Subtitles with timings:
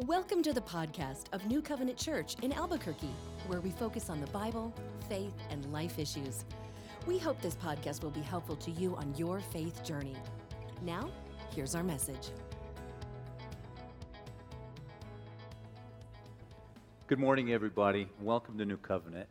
[0.00, 3.14] Welcome to the podcast of New Covenant Church in Albuquerque,
[3.46, 4.74] where we focus on the Bible,
[5.08, 6.44] faith, and life issues.
[7.06, 10.16] We hope this podcast will be helpful to you on your faith journey.
[10.82, 11.08] Now,
[11.54, 12.30] here's our message.
[17.06, 18.08] Good morning, everybody.
[18.20, 19.28] Welcome to New Covenant.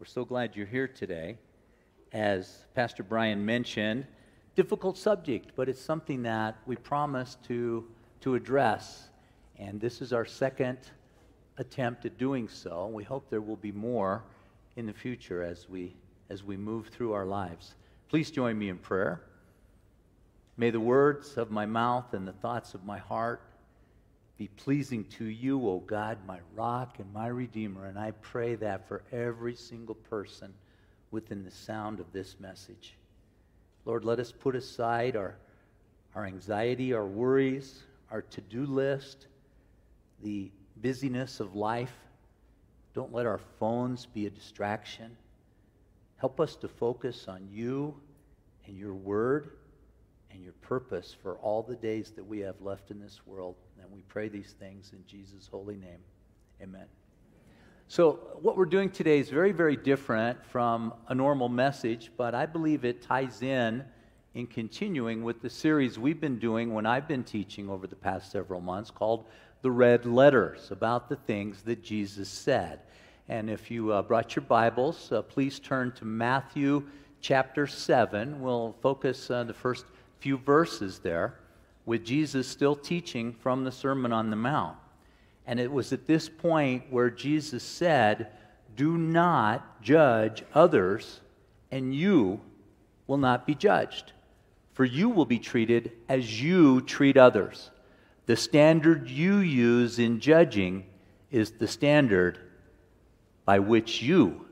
[0.00, 1.36] We're so glad you're here today.
[2.14, 4.06] As Pastor Brian mentioned,
[4.56, 7.86] difficult subject, but it's something that we promise to,
[8.22, 9.10] to address.
[9.58, 10.78] And this is our second
[11.58, 12.88] attempt at doing so.
[12.88, 14.24] We hope there will be more
[14.76, 15.94] in the future as we,
[16.30, 17.74] as we move through our lives.
[18.08, 19.22] Please join me in prayer.
[20.56, 23.42] May the words of my mouth and the thoughts of my heart
[24.36, 27.86] be pleasing to you, O God, my rock and my redeemer.
[27.86, 30.52] And I pray that for every single person
[31.10, 32.94] within the sound of this message.
[33.84, 35.36] Lord, let us put aside our,
[36.14, 39.28] our anxiety, our worries, our to do list,
[40.24, 41.94] the busyness of life.
[42.94, 45.16] Don't let our phones be a distraction.
[46.16, 47.94] Help us to focus on you
[48.66, 49.50] and your word
[50.32, 53.54] and your purpose for all the days that we have left in this world.
[53.80, 56.00] And we pray these things in Jesus' holy name.
[56.62, 56.86] Amen.
[57.86, 62.46] So, what we're doing today is very, very different from a normal message, but I
[62.46, 63.84] believe it ties in
[64.32, 68.32] in continuing with the series we've been doing when I've been teaching over the past
[68.32, 69.26] several months called
[69.64, 72.80] The Red Letters about the things that Jesus said.
[73.30, 76.82] And if you uh, brought your Bibles, uh, please turn to Matthew
[77.22, 78.42] chapter 7.
[78.42, 79.86] We'll focus on the first
[80.18, 81.36] few verses there
[81.86, 84.76] with Jesus still teaching from the Sermon on the Mount.
[85.46, 88.32] And it was at this point where Jesus said,
[88.76, 91.22] Do not judge others,
[91.70, 92.38] and you
[93.06, 94.12] will not be judged.
[94.74, 97.70] For you will be treated as you treat others.
[98.26, 100.86] The standard you use in judging
[101.30, 102.38] is the standard
[103.44, 104.46] by which you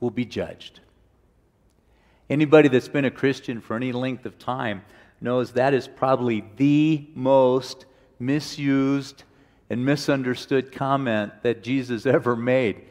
[0.00, 0.80] will be judged.
[2.30, 4.82] Anybody that's been a Christian for any length of time
[5.20, 7.86] knows that is probably the most
[8.18, 9.24] misused
[9.70, 12.84] and misunderstood comment that Jesus ever made.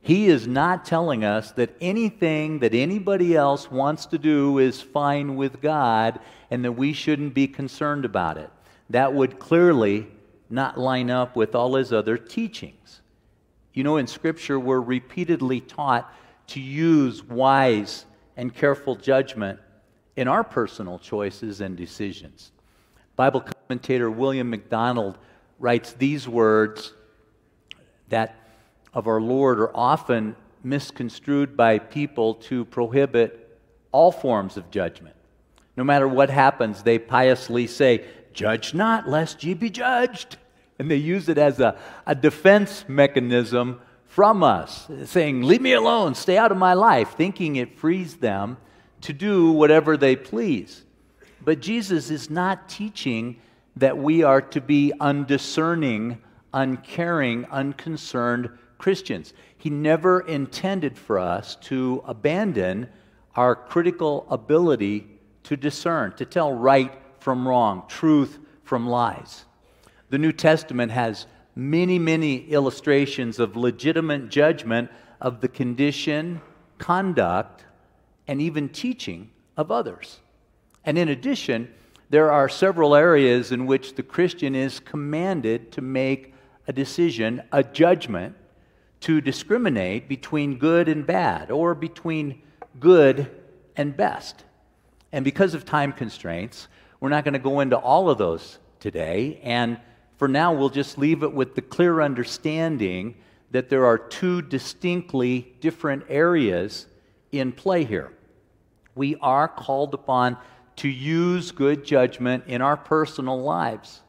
[0.00, 5.36] He is not telling us that anything that anybody else wants to do is fine
[5.36, 6.20] with God
[6.50, 8.50] and that we shouldn't be concerned about it.
[8.90, 10.06] That would clearly
[10.50, 13.00] not line up with all his other teachings.
[13.72, 16.12] You know, in Scripture, we're repeatedly taught
[16.48, 18.06] to use wise
[18.36, 19.58] and careful judgment
[20.16, 22.52] in our personal choices and decisions.
[23.16, 25.18] Bible commentator William MacDonald
[25.58, 26.92] writes these words
[28.08, 28.36] that
[28.92, 33.58] of our Lord are often misconstrued by people to prohibit
[33.92, 35.16] all forms of judgment.
[35.76, 40.36] No matter what happens, they piously say, Judge not, lest ye be judged.
[40.78, 46.14] And they use it as a, a defense mechanism from us, saying, Leave me alone,
[46.14, 48.56] stay out of my life, thinking it frees them
[49.00, 50.84] to do whatever they please.
[51.42, 53.40] But Jesus is not teaching
[53.76, 56.18] that we are to be undiscerning,
[56.52, 59.32] uncaring, unconcerned Christians.
[59.56, 62.88] He never intended for us to abandon
[63.34, 65.08] our critical ability
[65.44, 66.92] to discern, to tell right
[67.24, 69.46] from wrong, truth from lies.
[70.10, 71.24] The New Testament has
[71.56, 74.90] many, many illustrations of legitimate judgment
[75.22, 76.42] of the condition,
[76.76, 77.64] conduct,
[78.28, 80.20] and even teaching of others.
[80.84, 81.72] And in addition,
[82.10, 86.34] there are several areas in which the Christian is commanded to make
[86.68, 88.36] a decision, a judgment,
[89.00, 92.42] to discriminate between good and bad or between
[92.78, 93.30] good
[93.76, 94.44] and best.
[95.10, 96.68] And because of time constraints,
[97.04, 99.38] we're not going to go into all of those today.
[99.42, 99.78] And
[100.16, 103.16] for now, we'll just leave it with the clear understanding
[103.50, 106.86] that there are two distinctly different areas
[107.30, 108.10] in play here.
[108.94, 110.38] We are called upon
[110.76, 114.00] to use good judgment in our personal lives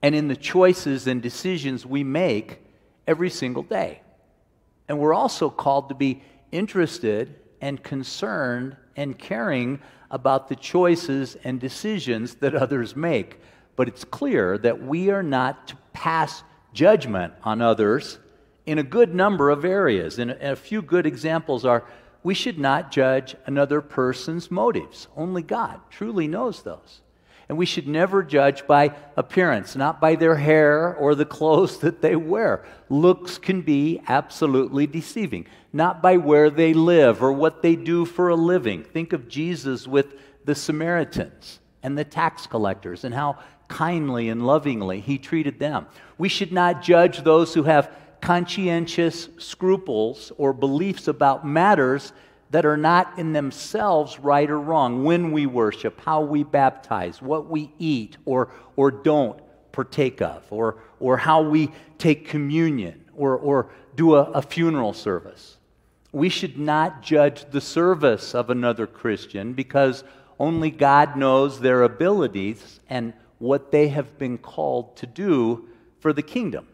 [0.00, 2.62] and in the choices and decisions we make
[3.06, 4.00] every single day.
[4.88, 9.80] And we're also called to be interested and concerned and caring
[10.10, 13.40] about the choices and decisions that others make.
[13.76, 16.42] But it's clear that we are not to pass
[16.72, 18.18] judgment on others
[18.66, 20.18] in a good number of areas.
[20.18, 21.84] And a few good examples are
[22.22, 25.08] we should not judge another person's motives.
[25.16, 27.02] Only God truly knows those.
[27.48, 32.00] And we should never judge by appearance, not by their hair or the clothes that
[32.00, 32.64] they wear.
[32.88, 38.28] Looks can be absolutely deceiving, not by where they live or what they do for
[38.28, 38.84] a living.
[38.84, 45.00] Think of Jesus with the Samaritans and the tax collectors and how kindly and lovingly
[45.00, 45.86] he treated them.
[46.16, 47.90] We should not judge those who have
[48.20, 52.12] conscientious scruples or beliefs about matters
[52.50, 55.02] that are not in themselves right or wrong.
[55.02, 59.40] When we worship, how we baptize, what we eat or, or don't
[59.72, 65.58] partake of, or, or how we take communion or, or do a, a funeral service.
[66.14, 70.04] We should not judge the service of another Christian because
[70.38, 75.68] only God knows their abilities and what they have been called to do
[75.98, 76.68] for the kingdom.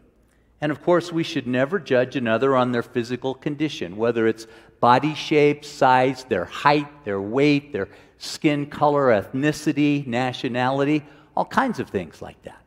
[0.61, 4.45] And of course, we should never judge another on their physical condition, whether it's
[4.79, 7.89] body shape, size, their height, their weight, their
[8.19, 11.03] skin color, ethnicity, nationality,
[11.35, 12.61] all kinds of things like that.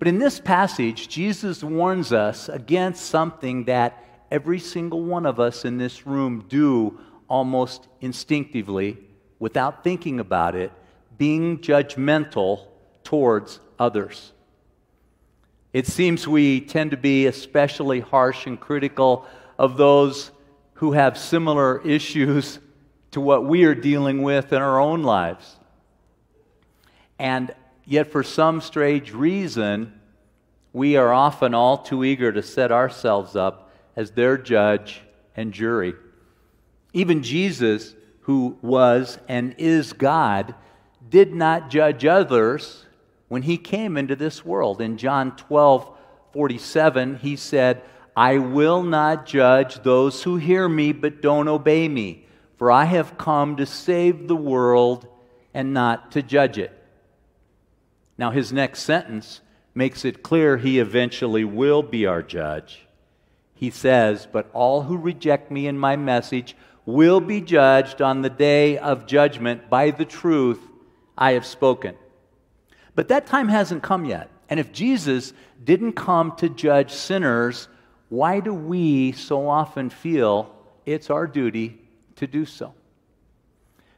[0.00, 4.03] But in this passage, Jesus warns us against something that
[4.34, 6.98] every single one of us in this room do
[7.28, 8.98] almost instinctively
[9.38, 10.72] without thinking about it,
[11.16, 12.66] being judgmental
[13.04, 14.32] towards others.
[15.72, 19.24] It seems we tend to be especially harsh and critical
[19.56, 20.32] of those
[20.74, 22.58] who have similar issues
[23.12, 25.56] to what we are dealing with in our own lives.
[27.20, 27.54] And
[27.84, 29.92] yet, for some strange reason,
[30.72, 33.63] we are often all too eager to set ourselves up
[33.96, 35.00] as their judge
[35.36, 35.94] and jury.
[36.92, 40.54] Even Jesus, who was and is God,
[41.08, 42.86] did not judge others
[43.28, 44.80] when he came into this world.
[44.80, 45.90] In John 12
[46.32, 47.82] 47, he said,
[48.16, 52.26] I will not judge those who hear me but don't obey me,
[52.56, 55.06] for I have come to save the world
[55.52, 56.72] and not to judge it.
[58.18, 59.40] Now, his next sentence
[59.74, 62.83] makes it clear he eventually will be our judge.
[63.64, 68.28] He says, But all who reject me and my message will be judged on the
[68.28, 70.60] day of judgment by the truth
[71.16, 71.94] I have spoken.
[72.94, 74.28] But that time hasn't come yet.
[74.50, 75.32] And if Jesus
[75.64, 77.68] didn't come to judge sinners,
[78.10, 81.78] why do we so often feel it's our duty
[82.16, 82.74] to do so?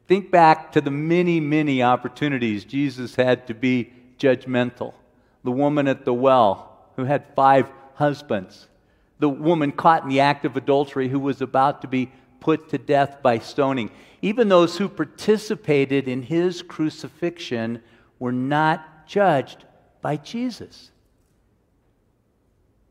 [0.07, 4.95] Think back to the many, many opportunities Jesus had to be judgmental
[5.43, 8.69] the woman at the well who had five husbands,
[9.19, 12.11] the woman caught in the act of adultery who was about to be
[12.41, 13.91] put to death by stoning.
[14.23, 17.83] Even those who participated in his crucifixion
[18.19, 19.65] were not judged
[20.03, 20.91] by Jesus.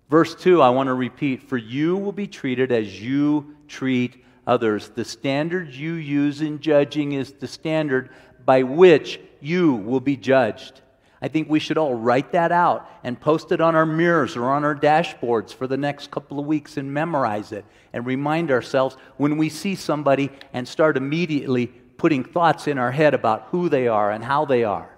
[0.09, 4.89] Verse 2, I want to repeat For you will be treated as you treat others.
[4.89, 8.09] The standard you use in judging is the standard
[8.45, 10.81] by which you will be judged.
[11.25, 14.45] I think we should all write that out and post it on our mirrors or
[14.45, 18.95] on our dashboards for the next couple of weeks and memorize it and remind ourselves
[19.17, 21.65] when we see somebody and start immediately
[21.97, 24.95] putting thoughts in our head about who they are and how they are.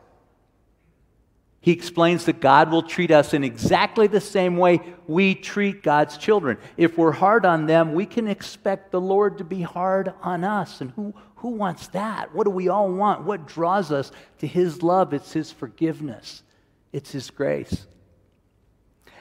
[1.62, 6.18] He explains that God will treat us in exactly the same way we treat God's
[6.18, 6.58] children.
[6.76, 10.82] If we're hard on them, we can expect the Lord to be hard on us.
[10.82, 12.34] And who, who wants that?
[12.34, 13.24] What do we all want?
[13.24, 15.14] What draws us to His love?
[15.14, 16.44] It's His forgiveness,
[16.92, 17.88] it's His grace.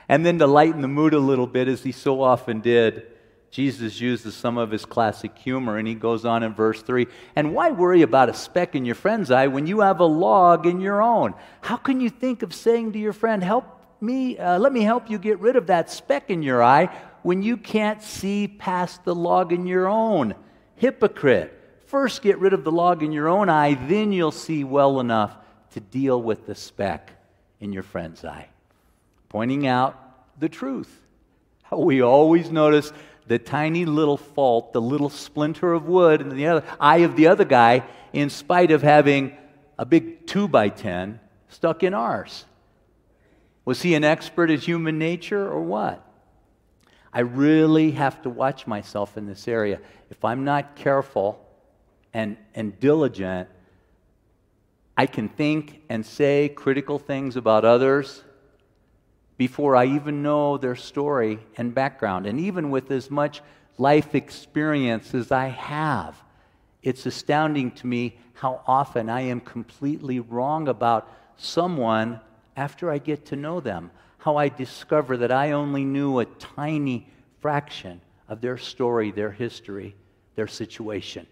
[0.08, 3.06] And then to lighten the mood a little bit, as He so often did,
[3.50, 7.54] Jesus uses some of his classic humor, and he goes on in verse 3 And
[7.54, 10.80] why worry about a speck in your friend's eye when you have a log in
[10.80, 11.32] your own?
[11.62, 13.64] How can you think of saying to your friend, Help
[14.00, 17.42] me, uh, let me help you get rid of that speck in your eye when
[17.42, 20.34] you can't see past the log in your own?
[20.74, 21.55] Hypocrite.
[21.86, 25.36] First, get rid of the log in your own eye, then you'll see well enough
[25.72, 27.12] to deal with the speck
[27.60, 28.48] in your friend's eye.
[29.28, 31.00] Pointing out the truth.
[31.70, 32.92] We always notice
[33.26, 37.28] the tiny little fault, the little splinter of wood in the other, eye of the
[37.28, 39.36] other guy, in spite of having
[39.78, 42.44] a big 2 by 10 stuck in ours.
[43.64, 46.02] Was he an expert at human nature or what?
[47.12, 49.80] I really have to watch myself in this area.
[50.10, 51.45] If I'm not careful,
[52.16, 53.46] and, and diligent,
[54.96, 58.22] I can think and say critical things about others
[59.36, 62.24] before I even know their story and background.
[62.24, 63.42] And even with as much
[63.76, 66.16] life experience as I have,
[66.82, 72.18] it's astounding to me how often I am completely wrong about someone
[72.56, 73.90] after I get to know them.
[74.16, 77.08] How I discover that I only knew a tiny
[77.42, 79.94] fraction of their story, their history,
[80.34, 81.26] their situation.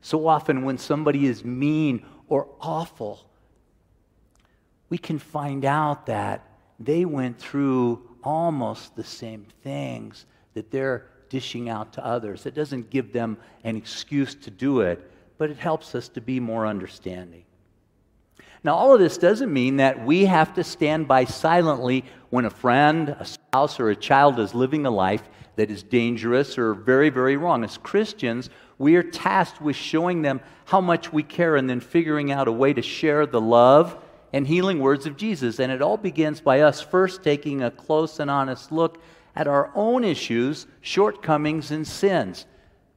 [0.00, 3.28] So often, when somebody is mean or awful,
[4.88, 6.46] we can find out that
[6.78, 12.46] they went through almost the same things that they're dishing out to others.
[12.46, 16.40] It doesn't give them an excuse to do it, but it helps us to be
[16.40, 17.44] more understanding.
[18.62, 22.50] Now, all of this doesn't mean that we have to stand by silently when a
[22.50, 25.22] friend, a spouse, or a child is living a life
[25.60, 27.64] that is dangerous or very, very wrong.
[27.64, 28.48] As Christians,
[28.78, 32.52] we are tasked with showing them how much we care and then figuring out a
[32.52, 34.02] way to share the love
[34.32, 35.60] and healing words of Jesus.
[35.60, 39.02] And it all begins by us first taking a close and honest look
[39.36, 42.46] at our own issues, shortcomings, and sins.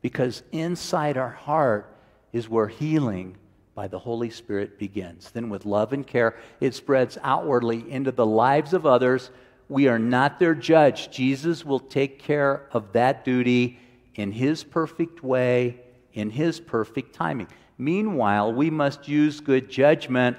[0.02, 1.94] Because inside our heart
[2.32, 3.36] is where healing
[3.76, 5.32] by the Holy Spirit begins.
[5.32, 9.32] Then, with love and care, it spreads outwardly into the lives of others.
[9.70, 11.12] We are not their judge.
[11.12, 13.80] Jesus will take care of that duty
[14.16, 15.80] in His perfect way,
[16.14, 17.48] in His perfect timing.
[17.78, 20.38] Meanwhile, we must use good judgment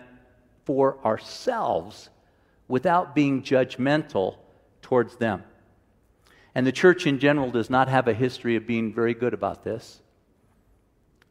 [0.65, 2.11] for ourselves
[2.69, 4.37] without being judgmental
[4.83, 5.43] towards them.
[6.55, 9.65] And the church in general does not have a history of being very good about
[9.65, 10.01] this.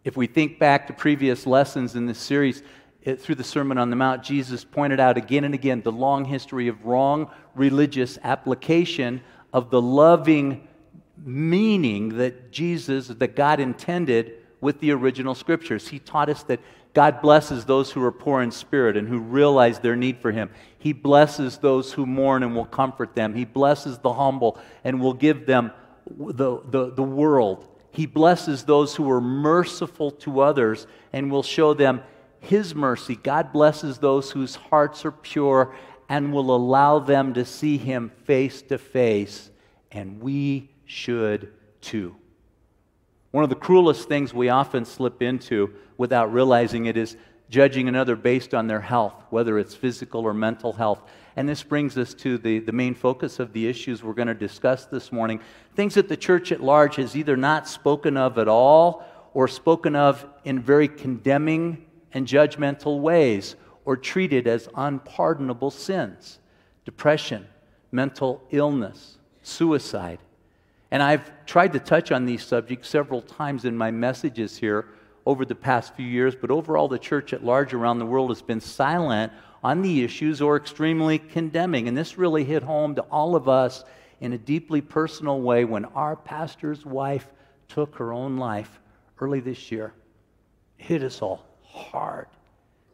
[0.04, 2.62] If we think back to previous lessons in this series,
[3.04, 6.26] it, through the Sermon on the Mount, Jesus pointed out again and again the long
[6.26, 10.68] history of wrong religious application of the loving
[11.24, 15.88] meaning that Jesus, that God intended with the original scriptures.
[15.88, 16.60] He taught us that
[16.94, 20.50] God blesses those who are poor in spirit and who realize their need for Him.
[20.78, 23.34] He blesses those who mourn and will comfort them.
[23.34, 25.72] He blesses the humble and will give them
[26.08, 27.68] the, the, the world.
[27.92, 32.02] He blesses those who are merciful to others and will show them
[32.44, 33.16] His mercy.
[33.16, 35.74] God blesses those whose hearts are pure
[36.10, 39.50] and will allow them to see Him face to face.
[39.94, 42.18] And we should too.
[43.32, 47.16] One of the cruelest things we often slip into without realizing it is
[47.50, 51.02] judging another based on their health, whether it's physical or mental health.
[51.38, 54.34] And this brings us to the, the main focus of the issues we're going to
[54.34, 55.40] discuss this morning.
[55.76, 59.96] Things that the church at large has either not spoken of at all or spoken
[59.96, 63.56] of in very condemning and judgmental ways
[63.86, 66.40] or treated as unpardonable sins
[66.86, 67.48] depression,
[67.92, 70.20] mental illness, suicide,
[70.94, 74.86] and I've tried to touch on these subjects several times in my messages here
[75.26, 78.44] over the past few years, but overall, the church at large around the world has
[78.44, 81.88] been silent on the issues or extremely condemning.
[81.88, 83.86] And this really hit home to all of us
[84.22, 87.26] in a deeply personal way when our pastor's wife
[87.70, 88.80] took her own life
[89.20, 89.94] early this year.
[90.78, 91.44] It hit us all
[91.74, 92.28] hard,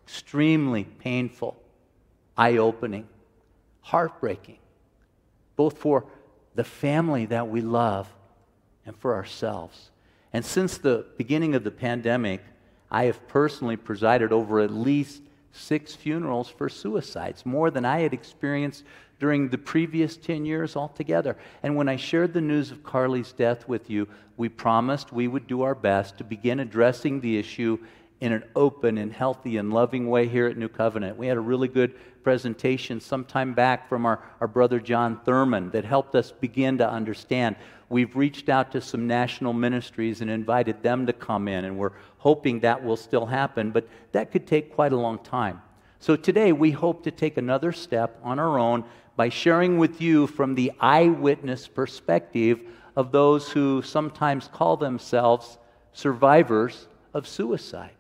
[0.05, 1.55] extremely painful,
[2.37, 3.07] eye opening,
[3.81, 4.57] heartbreaking,
[5.55, 6.05] both for
[6.55, 8.07] the family that we love,
[8.85, 9.91] and for ourselves.
[10.33, 12.41] And since the beginning of the pandemic,
[12.89, 15.21] I have personally presided over at least
[15.51, 18.83] six funerals for suicides, more than I had experienced
[19.19, 21.37] during the previous 10 years altogether.
[21.61, 24.07] And when I shared the news of Carly's death with you,
[24.37, 27.77] we promised we would do our best to begin addressing the issue
[28.21, 31.17] in an open and healthy and loving way here at New Covenant.
[31.17, 35.71] We had a really good presentation some time back from our, our brother John Thurman
[35.71, 37.55] that helped us begin to understand.
[37.87, 41.93] We've reached out to some national ministries and invited them to come in, and we're
[42.17, 45.61] hoping that will still happen, but that could take quite a long time.
[45.99, 48.83] So today we hope to take another step on our own
[49.15, 52.59] by sharing with you from the eyewitness perspective
[52.95, 55.57] of those who sometimes call themselves
[55.93, 57.91] survivors of suicide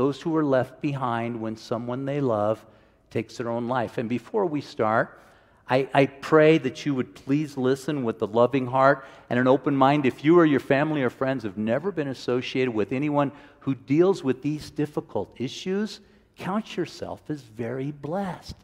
[0.00, 2.64] those who are left behind when someone they love
[3.10, 3.98] takes their own life.
[3.98, 5.20] And before we start,
[5.68, 9.76] I, I, pray that you would please listen with a loving heart and an open
[9.76, 10.06] mind.
[10.06, 14.24] If you or your family or friends have never been associated with anyone who deals
[14.24, 16.00] with these difficult issues,
[16.38, 18.56] count yourself as very blessed.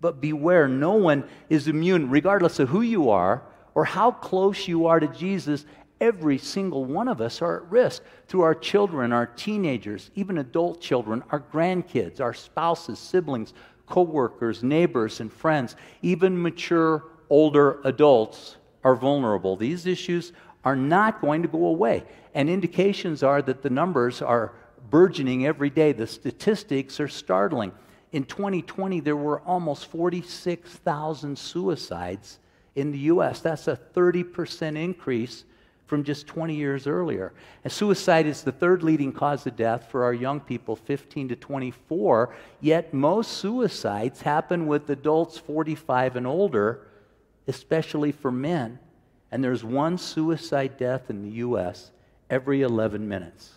[0.00, 3.44] But beware, no one is immune, regardless of who you are
[3.76, 5.64] or how close you are to Jesus
[6.00, 10.80] every single one of us are at risk through our children, our teenagers, even adult
[10.80, 13.52] children, our grandkids, our spouses, siblings,
[13.86, 19.56] coworkers, neighbors, and friends, even mature older adults are vulnerable.
[19.56, 20.32] These issues
[20.64, 22.04] are not going to go away.
[22.34, 24.52] And indications are that the numbers are
[24.90, 25.92] burgeoning every day.
[25.92, 27.72] The statistics are startling.
[28.12, 32.38] In 2020, there were almost 46,000 suicides
[32.74, 33.40] in the U.S.
[33.40, 35.44] That's a 30% increase
[35.90, 37.32] from just 20 years earlier.
[37.64, 41.36] And suicide is the third leading cause of death for our young people, 15 to
[41.36, 46.86] 24, yet most suicides happen with adults 45 and older,
[47.48, 48.78] especially for men.
[49.32, 51.90] And there's one suicide death in the U.S.
[52.30, 53.54] every 11 minutes.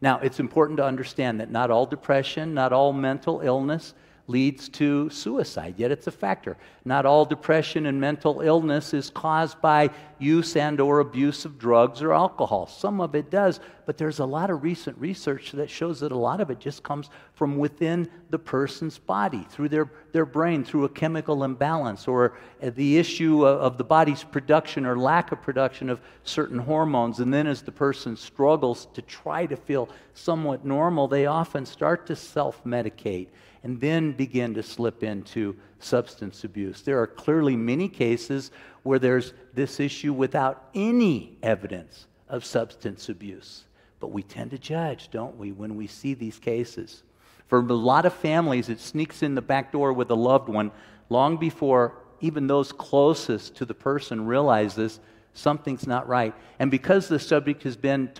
[0.00, 3.94] Now, it's important to understand that not all depression, not all mental illness,
[4.26, 6.56] leads to suicide yet it's a factor.
[6.84, 12.00] Not all depression and mental illness is caused by use and or abuse of drugs
[12.02, 12.66] or alcohol.
[12.66, 16.16] Some of it does but there's a lot of recent research that shows that a
[16.16, 20.84] lot of it just comes from within the person's body, through their, their brain, through
[20.84, 25.90] a chemical imbalance, or the issue of, of the body's production or lack of production
[25.90, 27.20] of certain hormones.
[27.20, 32.06] And then as the person struggles to try to feel somewhat normal, they often start
[32.06, 33.28] to self medicate
[33.64, 36.82] and then begin to slip into substance abuse.
[36.82, 38.50] There are clearly many cases
[38.82, 43.64] where there's this issue without any evidence of substance abuse.
[44.00, 47.02] But we tend to judge, don't we, when we see these cases.
[47.48, 50.70] For a lot of families, it sneaks in the back door with a loved one
[51.08, 55.00] long before even those closest to the person realize this,
[55.32, 56.34] something's not right.
[56.58, 58.10] And because the subject has been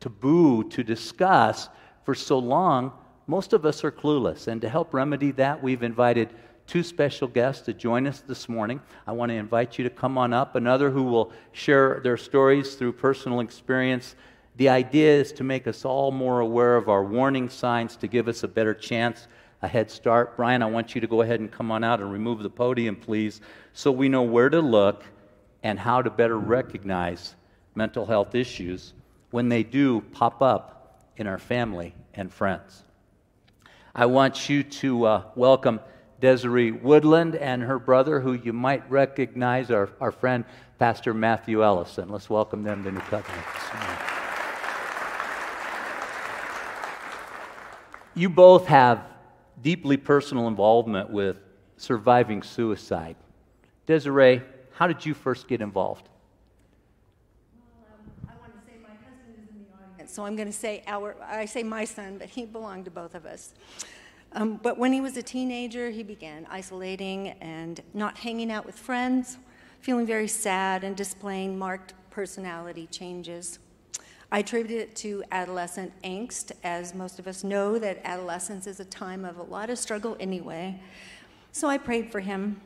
[0.00, 1.68] taboo to discuss
[2.04, 2.92] for so long,
[3.26, 4.48] most of us are clueless.
[4.48, 6.30] And to help remedy that, we've invited
[6.66, 8.80] two special guests to join us this morning.
[9.06, 10.54] I want to invite you to come on up.
[10.54, 14.16] Another who will share their stories through personal experience.
[14.56, 18.28] The idea is to make us all more aware of our warning signs to give
[18.28, 19.26] us a better chance,
[19.62, 20.36] a head start.
[20.36, 22.96] Brian, I want you to go ahead and come on out and remove the podium,
[22.96, 23.40] please,
[23.72, 25.04] so we know where to look
[25.62, 27.34] and how to better recognize
[27.74, 28.92] mental health issues
[29.30, 32.84] when they do pop up in our family and friends.
[33.96, 35.78] I want you to uh, welcome
[36.20, 40.44] Desiree Woodland and her brother, who you might recognize, our, our friend
[40.80, 42.08] Pastor Matthew Ellison.
[42.08, 43.46] Let's welcome them to New Covenant
[48.16, 49.06] You both have
[49.62, 51.36] deeply personal involvement with
[51.76, 53.14] surviving suicide.
[53.86, 56.08] Desiree, how did you first get involved?
[60.14, 63.16] So I'm going to say our, I say my son, but he belonged to both
[63.16, 63.52] of us.
[64.30, 68.76] Um, but when he was a teenager, he began isolating and not hanging out with
[68.76, 69.38] friends,
[69.80, 73.58] feeling very sad and displaying marked personality changes.
[74.30, 78.84] I attribute it to adolescent angst, as most of us know that adolescence is a
[78.84, 80.80] time of a lot of struggle anyway.
[81.50, 82.60] So I prayed for him.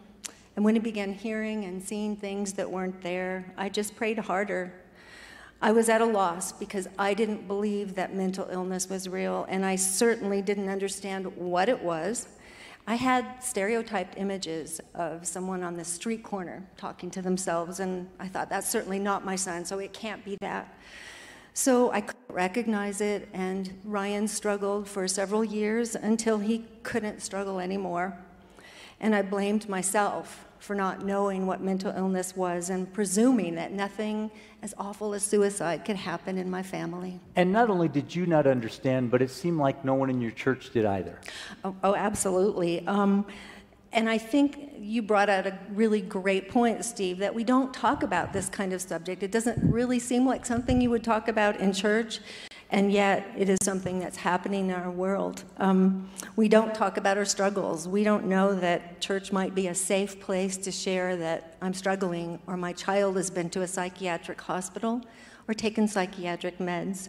[0.54, 4.74] And when he began hearing and seeing things that weren't there, I just prayed harder
[5.60, 9.66] I was at a loss because I didn't believe that mental illness was real, and
[9.66, 12.28] I certainly didn't understand what it was.
[12.86, 18.28] I had stereotyped images of someone on the street corner talking to themselves, and I
[18.28, 20.72] thought, that's certainly not my son, so it can't be that.
[21.54, 27.58] So I couldn't recognize it, and Ryan struggled for several years until he couldn't struggle
[27.58, 28.16] anymore.
[29.00, 34.30] And I blamed myself for not knowing what mental illness was and presuming that nothing
[34.62, 37.20] as awful as suicide could happen in my family.
[37.36, 40.32] And not only did you not understand, but it seemed like no one in your
[40.32, 41.20] church did either.
[41.64, 42.84] Oh, oh absolutely.
[42.86, 43.24] Um,
[43.92, 48.02] and I think you brought out a really great point, Steve, that we don't talk
[48.02, 49.22] about this kind of subject.
[49.22, 52.20] It doesn't really seem like something you would talk about in church
[52.70, 55.44] and yet it is something that's happening in our world.
[55.56, 57.88] Um, we don't talk about our struggles.
[57.88, 62.38] We don't know that church might be a safe place to share that I'm struggling,
[62.46, 65.02] or my child has been to a psychiatric hospital
[65.46, 67.08] or taken psychiatric meds.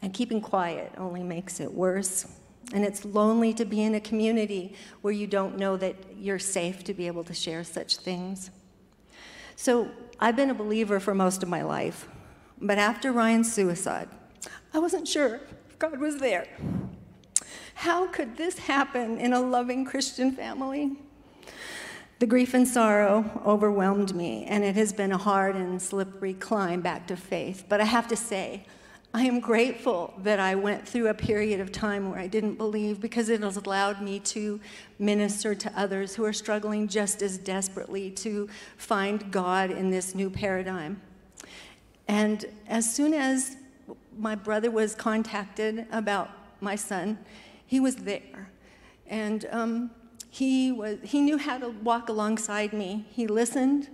[0.00, 2.26] And keeping quiet only makes it worse.
[2.72, 6.84] And it's lonely to be in a community where you don't know that you're safe
[6.84, 8.50] to be able to share such things.
[9.56, 12.08] So I've been a believer for most of my life.
[12.60, 14.08] But after Ryan's suicide,
[14.74, 15.36] I wasn't sure
[15.70, 16.48] if God was there.
[17.74, 20.96] How could this happen in a loving Christian family?
[22.18, 26.80] The grief and sorrow overwhelmed me, and it has been a hard and slippery climb
[26.80, 27.66] back to faith.
[27.68, 28.66] But I have to say,
[29.12, 33.00] I am grateful that I went through a period of time where I didn't believe
[33.00, 34.58] because it has allowed me to
[34.98, 40.30] minister to others who are struggling just as desperately to find God in this new
[40.30, 41.00] paradigm.
[42.08, 43.56] And as soon as
[44.18, 47.18] my brother was contacted about my son,
[47.66, 48.50] he was there.
[49.06, 49.90] And um,
[50.30, 53.06] he, was, he knew how to walk alongside me.
[53.10, 53.88] He listened,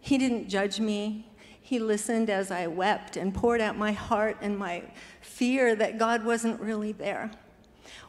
[0.00, 1.28] he didn't judge me.
[1.60, 4.82] He listened as I wept and poured out my heart and my
[5.20, 7.30] fear that God wasn't really there.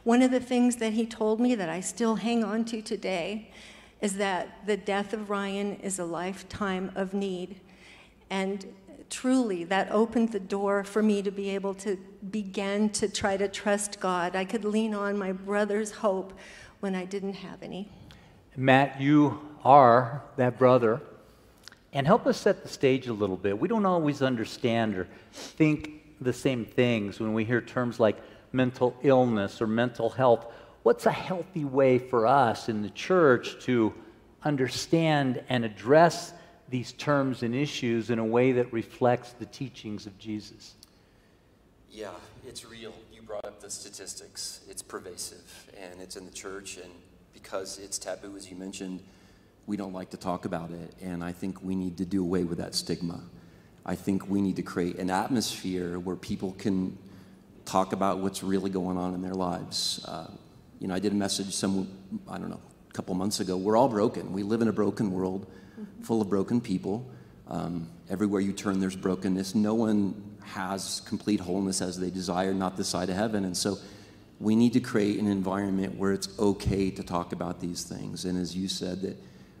[0.02, 3.50] One of the things that he told me that I still hang on to today
[4.00, 7.60] is that the death of Ryan is a lifetime of need.
[8.28, 8.66] And
[9.10, 11.96] truly that opened the door for me to be able to
[12.30, 14.36] begin to try to trust God.
[14.36, 16.32] I could lean on my brother's hope
[16.80, 17.88] when I didn't have any.
[18.56, 21.00] Matt, you are that brother.
[21.92, 23.58] And help us set the stage a little bit.
[23.58, 28.16] We don't always understand or think the same things when we hear terms like
[28.52, 30.46] mental illness or mental health.
[30.82, 33.94] What's a healthy way for us in the church to
[34.42, 36.32] understand and address
[36.74, 40.74] these terms and issues in a way that reflects the teachings of Jesus?
[41.88, 42.10] Yeah,
[42.44, 42.92] it's real.
[43.12, 44.60] You brought up the statistics.
[44.68, 46.90] It's pervasive, and it's in the church, and
[47.32, 49.04] because it's taboo, as you mentioned,
[49.66, 50.92] we don't like to talk about it.
[51.00, 53.20] And I think we need to do away with that stigma.
[53.86, 56.98] I think we need to create an atmosphere where people can
[57.66, 60.04] talk about what's really going on in their lives.
[60.08, 60.26] Uh,
[60.80, 61.86] you know, I did a message some,
[62.28, 62.60] I don't know,
[62.90, 63.56] a couple months ago.
[63.56, 64.32] We're all broken.
[64.32, 65.46] We live in a broken world,
[66.04, 67.10] full of broken people.
[67.48, 69.54] Um, everywhere you turn, there's brokenness.
[69.54, 73.44] No one has complete wholeness as they desire, not this side of heaven.
[73.44, 73.78] And so
[74.40, 78.24] we need to create an environment where it's okay to talk about these things.
[78.24, 79.16] And as you said, that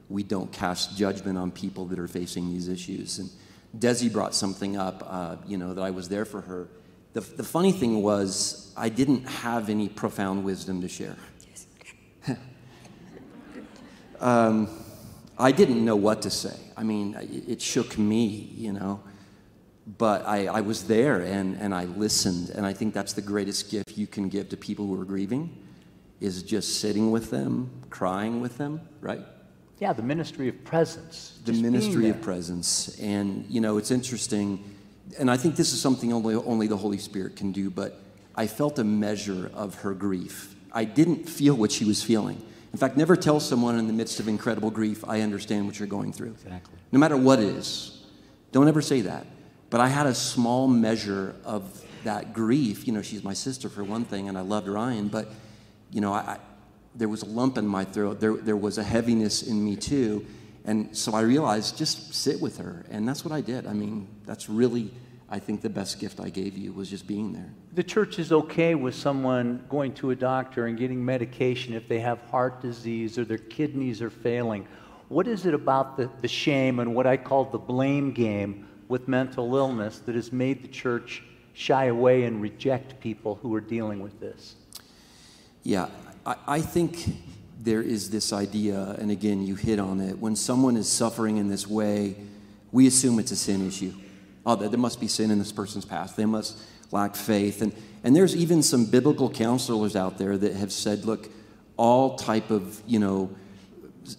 [0.08, 3.18] we don't cast judgment on people that are facing these issues.
[3.18, 3.30] And
[3.78, 6.68] Desi brought something up, uh, you know, that I was there for her.
[7.14, 11.16] The, the funny thing was, I didn't have any profound wisdom to share.
[14.20, 14.68] um,
[15.38, 16.56] I didn't know what to say.
[16.76, 17.16] I mean,
[17.48, 19.00] it, shook me, you know
[19.86, 22.50] but I, I, was there and, and I listened.
[22.50, 25.56] And I think that's the greatest gift you can give to people who are grieving
[26.20, 29.20] is just sitting with them, crying with them, right?
[29.80, 31.38] Yeah, the ministry of presence.
[31.44, 32.98] The ministry of presence.
[33.00, 34.62] And, you know, it's interesting.
[35.18, 38.00] And I think this is something only, only the Holy Spirit can do, but
[38.34, 40.54] I felt a measure of her grief.
[40.72, 42.40] I didn't feel what she was feeling.
[42.74, 45.86] In fact, never tell someone in the midst of incredible grief, I understand what you're
[45.86, 46.32] going through.
[46.32, 46.74] Exactly.
[46.90, 48.04] No matter what it is.
[48.50, 49.28] Don't ever say that.
[49.70, 52.84] But I had a small measure of that grief.
[52.88, 55.28] You know, she's my sister for one thing, and I loved Ryan, but,
[55.92, 56.38] you know, I, I,
[56.96, 58.18] there was a lump in my throat.
[58.18, 60.26] There, there was a heaviness in me, too.
[60.64, 62.84] And so I realized just sit with her.
[62.90, 63.68] And that's what I did.
[63.68, 64.90] I mean, that's really,
[65.34, 67.50] I think, the best gift I gave you was just being there.
[67.72, 71.98] The church is okay with someone going to a doctor and getting medication if they
[71.98, 74.64] have heart disease or their kidneys are failing.
[75.08, 79.08] What is it about the, the shame and what I call the blame game with
[79.08, 83.98] mental illness that has made the church shy away and reject people who are dealing
[83.98, 84.54] with this?
[85.64, 85.88] Yeah,
[86.24, 87.08] I, I think
[87.60, 90.16] there is this idea, and again, you hit on it.
[90.16, 92.14] When someone is suffering in this way,
[92.70, 93.94] we assume it's a sin issue.
[94.46, 96.16] Oh, there must be sin in this person's past.
[96.16, 96.58] They must
[96.90, 97.62] lack faith.
[97.62, 101.30] And, and there's even some biblical counselors out there that have said, look,
[101.76, 103.30] all type of, you know,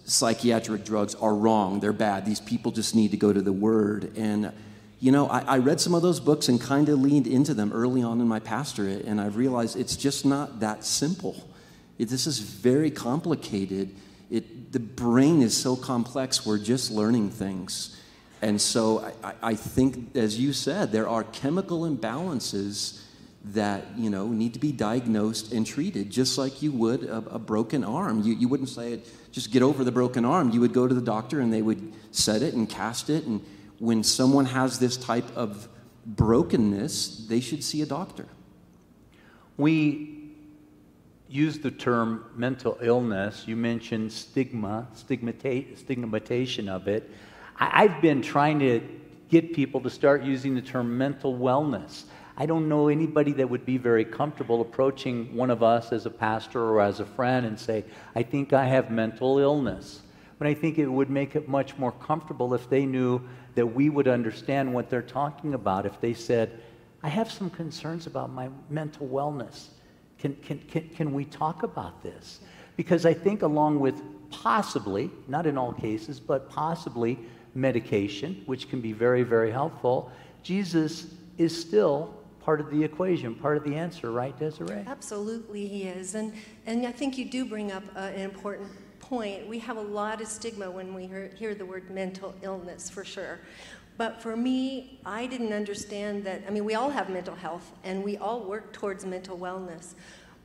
[0.04, 1.80] psychiatric drugs are wrong.
[1.80, 2.26] They're bad.
[2.26, 4.16] These people just need to go to the Word.
[4.16, 4.52] And,
[4.98, 7.72] you know, I, I read some of those books and kind of leaned into them
[7.72, 11.48] early on in my pastorate, and I've realized it's just not that simple.
[11.98, 13.94] It, this is very complicated.
[14.30, 17.95] It, the brain is so complex, we're just learning things.
[18.42, 23.00] And so I, I think, as you said, there are chemical imbalances
[23.52, 27.38] that you know need to be diagnosed and treated just like you would a, a,
[27.38, 28.22] broken arm.
[28.22, 30.50] You, you wouldn't say just get over the broken arm.
[30.50, 33.40] You would go to the doctor and they would set it and cast it and
[33.78, 35.68] when someone has this type of
[36.04, 38.26] brokenness they should see a doctor.
[39.56, 40.32] We
[41.28, 43.44] use the term mental illness.
[43.46, 47.08] You mentioned stigma stigmatization of it
[47.58, 48.80] I, i've been trying to
[49.28, 52.04] get people to start using the term mental wellness
[52.38, 56.10] I don't know anybody that would be very comfortable approaching one of us as a
[56.10, 60.02] pastor or as a friend and say, I think I have mental illness.
[60.38, 63.22] But I think it would make it much more comfortable if they knew
[63.54, 65.86] that we would understand what they're talking about.
[65.86, 66.60] If they said,
[67.02, 69.68] I have some concerns about my mental wellness.
[70.18, 72.40] Can, can, can, can we talk about this?
[72.76, 77.18] Because I think, along with possibly, not in all cases, but possibly
[77.56, 81.06] medication, which can be very, very helpful, Jesus
[81.38, 84.84] is still part of the equation, part of the answer, right, Desiree?
[84.86, 86.14] Absolutely, he is.
[86.14, 86.32] And,
[86.66, 89.48] and I think you do bring up uh, an important point.
[89.48, 93.04] We have a lot of stigma when we hear, hear the word mental illness, for
[93.04, 93.40] sure.
[93.96, 96.42] But for me, I didn't understand that.
[96.46, 99.94] I mean, we all have mental health and we all work towards mental wellness.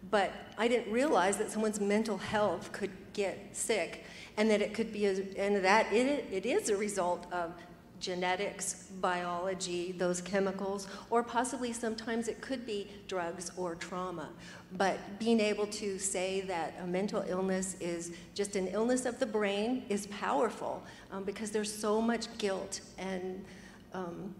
[0.09, 4.05] But I didn't realize that someone's mental health could get sick
[4.37, 7.53] and that it could be, a, and that it, it is a result of
[8.01, 14.29] genetics, biology, those chemicals, or possibly sometimes it could be drugs or trauma.
[14.73, 19.25] But being able to say that a mental illness is just an illness of the
[19.25, 23.45] brain is powerful um, because there's so much guilt and
[23.93, 24.33] um,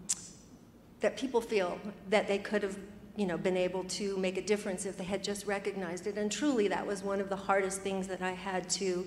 [1.00, 1.78] that people feel
[2.10, 2.76] that they could have
[3.16, 6.16] you know, been able to make a difference if they had just recognized it.
[6.16, 9.06] And truly, that was one of the hardest things that I had to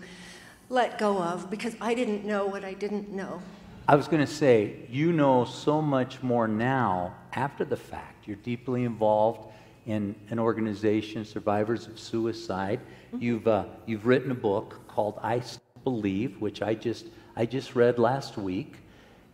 [0.70, 3.42] let go of because I didn't know what I didn't know.
[3.88, 8.28] I was going to say, you know so much more now after the fact.
[8.28, 9.52] You're deeply involved
[9.86, 12.80] in an organization, Survivors of Suicide.
[12.80, 13.24] Mm-hmm.
[13.24, 17.76] You've, uh, you've written a book called I Still Believe, which I just, I just
[17.76, 18.78] read last week.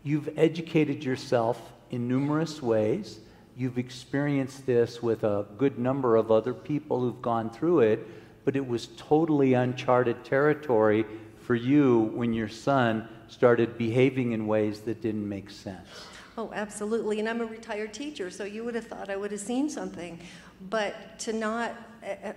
[0.04, 3.20] You've educated yourself in numerous ways.
[3.56, 8.08] you've experienced this with a good number of other people who've gone through it,
[8.46, 11.06] but it was totally uncharted territory
[11.40, 15.88] for you when your son started behaving in ways that didn't make sense.
[16.38, 17.20] Oh, absolutely.
[17.20, 20.20] And I'm a retired teacher, so you would have thought I would have seen something.
[20.70, 22.34] But to not, uh, uh,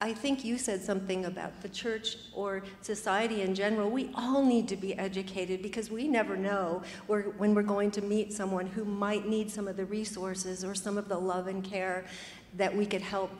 [0.00, 3.90] I think you said something about the church or society in general.
[3.90, 8.32] We all need to be educated because we never know when we're going to meet
[8.32, 12.04] someone who might need some of the resources or some of the love and care
[12.56, 13.30] that we could help,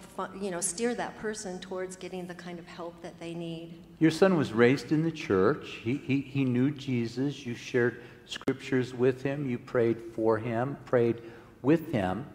[0.41, 3.75] you know, steer that person towards getting the kind of help that they need.
[4.01, 5.79] Your son was raised in the church.
[5.83, 7.47] He, he, he knew Jesus.
[7.47, 11.23] You shared scriptures with him, you prayed for him, prayed
[11.63, 12.27] with him,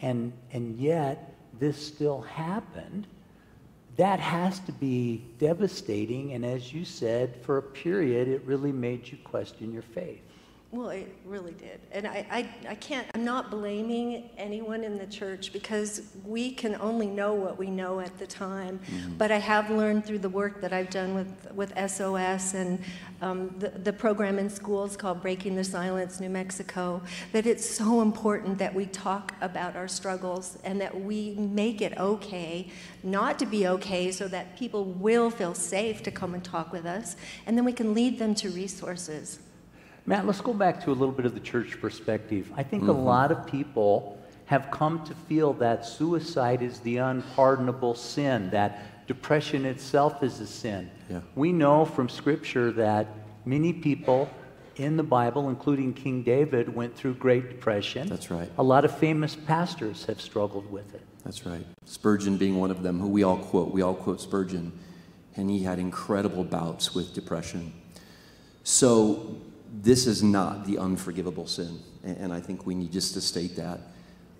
[0.00, 3.06] and, and yet this still happened.
[3.96, 9.08] That has to be devastating, and as you said, for a period, it really made
[9.08, 10.22] you question your faith.
[10.70, 11.80] Well, it really did.
[11.92, 16.76] And I, I, I can't, I'm not blaming anyone in the church because we can
[16.78, 18.78] only know what we know at the time.
[18.78, 19.14] Mm-hmm.
[19.16, 22.84] But I have learned through the work that I've done with, with SOS and
[23.22, 27.00] um, the, the program in schools called Breaking the Silence New Mexico
[27.32, 31.96] that it's so important that we talk about our struggles and that we make it
[31.96, 32.68] okay
[33.02, 36.84] not to be okay so that people will feel safe to come and talk with
[36.84, 37.16] us.
[37.46, 39.38] And then we can lead them to resources.
[40.08, 42.50] Matt, let's go back to a little bit of the church perspective.
[42.56, 42.92] I think mm-hmm.
[42.92, 49.06] a lot of people have come to feel that suicide is the unpardonable sin, that
[49.06, 50.90] depression itself is a sin.
[51.10, 51.20] Yeah.
[51.34, 53.06] We know from Scripture that
[53.44, 54.30] many people
[54.76, 58.08] in the Bible, including King David, went through Great Depression.
[58.08, 58.50] That's right.
[58.56, 61.02] A lot of famous pastors have struggled with it.
[61.22, 61.66] That's right.
[61.84, 63.72] Spurgeon being one of them, who we all quote.
[63.72, 64.72] We all quote Spurgeon.
[65.36, 67.74] And he had incredible bouts with depression.
[68.64, 69.36] So
[69.70, 71.78] this is not the unforgivable sin.
[72.02, 73.80] And I think we need just to state that.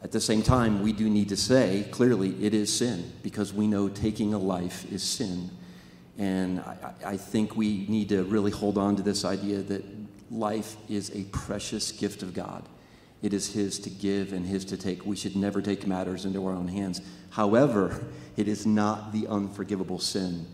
[0.00, 3.66] At the same time, we do need to say clearly it is sin because we
[3.66, 5.50] know taking a life is sin.
[6.18, 9.84] And I, I, think we need to really hold on to this idea that
[10.30, 12.64] life is a precious gift of God.
[13.22, 15.04] It is His to give and His to take.
[15.04, 17.00] We should never take matters into our own hands.
[17.30, 18.04] However,
[18.36, 20.46] it is not the unforgivable sin.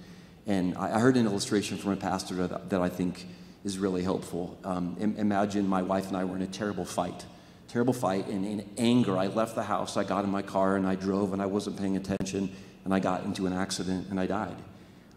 [0.47, 3.27] And I, I heard an illustration from a pastor that, that I think
[3.65, 4.59] is really helpful.
[4.63, 7.25] Um, imagine my wife and I were in a terrible fight,
[7.69, 9.97] terrible fight, and in anger, I left the house.
[9.97, 13.01] I got in my car and I drove, and I wasn't paying attention, and I
[13.01, 14.57] got into an accident and I died.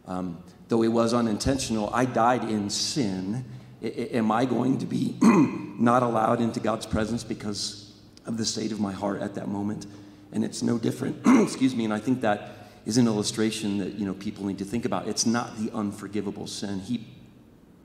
[0.07, 3.43] Um, though it was unintentional, I died in sin.
[3.83, 7.93] I, am I going to be not allowed into God's presence because
[8.25, 9.85] of the state of my heart at that moment?
[10.31, 11.17] And it's no different.
[11.25, 11.83] Excuse me.
[11.83, 15.09] And I think that is an illustration that you know people need to think about.
[15.09, 16.79] It's not the unforgivable sin.
[16.79, 17.05] He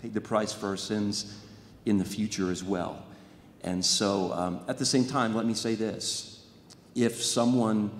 [0.02, 1.38] paid the price for our sins
[1.86, 3.04] in the future as well.
[3.62, 6.44] And so, um, at the same time, let me say this
[6.96, 7.90] if someone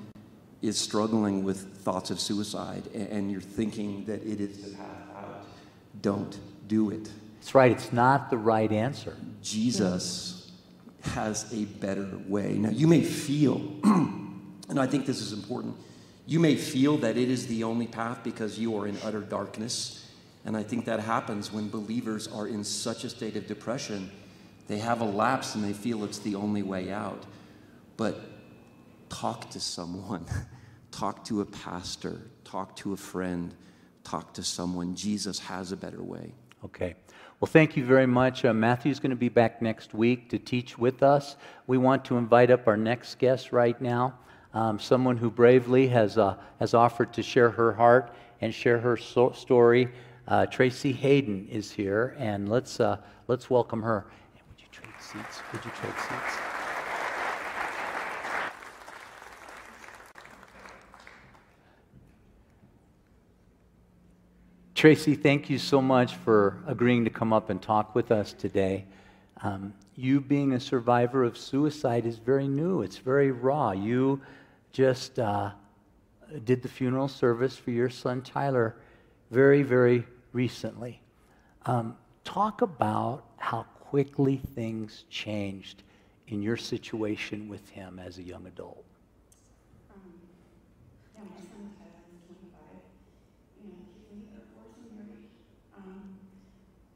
[0.61, 5.47] is struggling with thoughts of suicide and you're thinking that it is the path out,
[6.01, 7.09] don't do it.
[7.39, 9.17] That's right, it's not the right answer.
[9.41, 10.51] Jesus
[11.03, 12.55] has a better way.
[12.55, 15.77] Now, you may feel, and I think this is important,
[16.27, 20.02] you may feel that it is the only path because you are in utter darkness
[20.45, 24.11] and I think that happens when believers are in such a state of depression,
[24.67, 27.25] they have a lapse and they feel it's the only way out.
[27.97, 28.21] But
[29.09, 30.27] talk to someone,
[30.91, 33.55] talk to a pastor, talk to a friend,
[34.03, 34.97] talk to someone.
[34.97, 36.33] Jesus has a better way.
[36.65, 36.95] Okay.
[37.39, 38.45] Well, thank you very much.
[38.45, 41.37] Uh, Matthew's going to be back next week to teach with us.
[41.67, 44.15] We want to invite up our next guest right now,
[44.55, 48.97] um, someone who bravely has, uh, has offered to share her heart and share her
[48.97, 49.89] so- story
[50.29, 54.07] uh, Tracy Hayden is here, and let's, uh, let's welcome her.
[54.35, 55.41] And would you trade seats?
[55.53, 56.37] Would you trade seats?
[64.75, 68.85] Tracy, thank you so much for agreeing to come up and talk with us today.
[69.41, 73.71] Um, you being a survivor of suicide is very new, it's very raw.
[73.71, 74.21] You
[74.73, 75.51] just uh,
[76.45, 78.75] did the funeral service for your son Tyler
[79.33, 81.01] very, very recently.
[81.65, 85.83] Um, talk about how quickly things changed
[86.29, 88.85] in your situation with him as a young adult.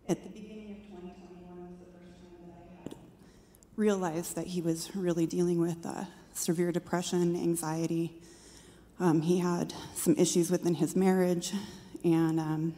[0.09, 2.94] At the beginning of 2021 was the first time that I had
[3.77, 8.12] realized that he was really dealing with uh, severe depression, anxiety.
[9.01, 11.53] Um, he had some issues within his marriage,
[12.07, 12.75] and um,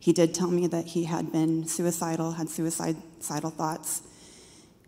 [0.00, 4.02] he did tell me that he had been suicidal, had suicidal thoughts.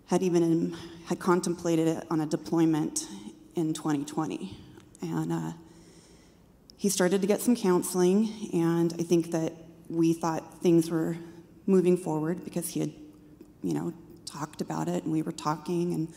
[0.06, 3.06] had even had contemplated it on a deployment
[3.54, 4.56] in 2020.
[5.02, 5.52] And uh,
[6.76, 9.52] he started to get some counseling, and I think that
[9.88, 11.16] we thought things were
[11.66, 12.92] moving forward because he had,
[13.62, 13.92] you know,
[14.24, 16.08] talked about it, and we were talking, and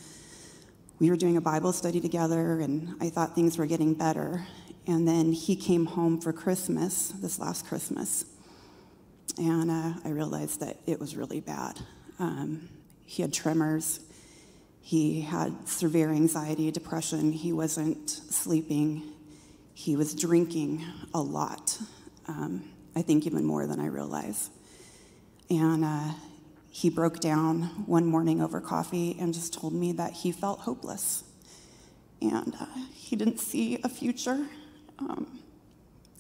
[1.00, 4.44] we were doing a Bible study together, and I thought things were getting better.
[4.88, 8.26] And then he came home for Christmas, this last Christmas,
[9.38, 11.80] and uh, I realized that it was really bad.
[12.20, 12.70] Um,
[13.06, 14.00] he had tremors.
[14.82, 17.32] He had severe anxiety, depression.
[17.32, 19.04] He wasn't sleeping.
[19.74, 21.78] He was drinking a lot.
[22.28, 22.64] Um,
[22.96, 24.50] I think even more than I realize.
[25.50, 26.12] And uh,
[26.70, 31.24] he broke down one morning over coffee and just told me that he felt hopeless.
[32.22, 34.46] And uh, he didn't see a future.
[35.10, 35.40] Um,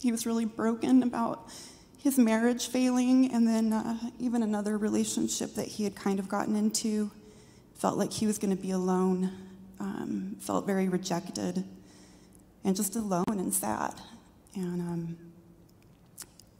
[0.01, 1.49] he was really broken about
[1.97, 6.55] his marriage failing, and then uh, even another relationship that he had kind of gotten
[6.55, 7.11] into.
[7.75, 9.31] Felt like he was going to be alone,
[9.79, 11.63] um, felt very rejected,
[12.63, 13.93] and just alone and sad.
[14.55, 15.17] And um,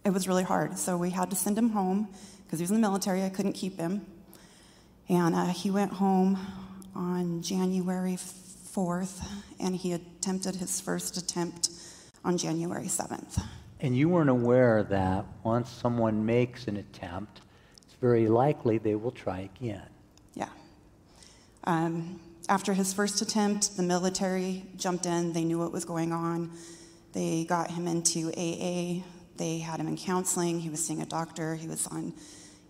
[0.06, 0.78] it was really hard.
[0.78, 2.08] So we had to send him home
[2.46, 3.24] because he was in the military.
[3.24, 4.06] I couldn't keep him.
[5.10, 6.40] And uh, he went home
[6.96, 9.26] on January 4th,
[9.60, 11.70] and he attempted his first attempt
[12.24, 13.44] on January 7th.
[13.80, 17.42] And you weren't aware that once someone makes an attempt,
[17.84, 19.90] it's very likely they will try again.
[20.36, 20.50] Yeah.
[21.64, 25.34] Um, after his first attempt, the military jumped in.
[25.34, 26.52] They knew what was going on.
[27.14, 29.04] They got him into AA.
[29.38, 30.60] They had him in counseling.
[30.60, 31.56] He was seeing a doctor.
[31.56, 32.14] He was on